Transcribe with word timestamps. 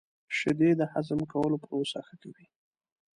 •شیدې 0.37 0.71
د 0.79 0.81
هضم 0.93 1.19
کولو 1.31 1.57
پروسه 1.65 1.99
ښه 2.07 2.15
کوي. 2.21 2.45